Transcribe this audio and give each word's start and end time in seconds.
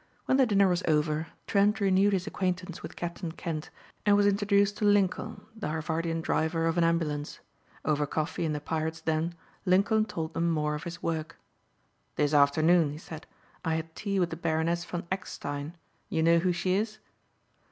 '"When 0.26 0.36
the 0.36 0.46
dinner 0.46 0.68
was 0.68 0.84
over 0.86 1.26
Trent 1.48 1.80
renewed 1.80 2.12
his 2.12 2.28
acquaintance 2.28 2.80
with 2.80 2.94
Captain 2.94 3.32
Kent 3.32 3.70
and 4.06 4.16
was 4.16 4.24
introduced 4.24 4.76
to 4.76 4.84
Lincoln, 4.84 5.46
the 5.56 5.66
Harvardian 5.66 6.20
driver 6.22 6.66
of 6.68 6.78
an 6.78 6.84
ambulance. 6.84 7.40
Over 7.84 8.06
coffee 8.06 8.44
in 8.44 8.52
the 8.52 8.60
Pirates' 8.60 9.00
Den 9.00 9.34
Lincoln 9.66 10.04
told 10.04 10.32
them 10.32 10.48
more 10.48 10.76
of 10.76 10.84
his 10.84 11.02
work. 11.02 11.40
"This 12.14 12.32
afternoon," 12.32 12.92
he 12.92 12.98
said, 12.98 13.26
"I 13.64 13.74
had 13.74 13.96
tea 13.96 14.20
with 14.20 14.30
the 14.30 14.36
Baroness 14.36 14.84
von 14.84 15.08
Eckstein. 15.10 15.74
You 16.08 16.22
know 16.22 16.38
who 16.38 16.52
she 16.52 16.74
is?" 16.76 17.00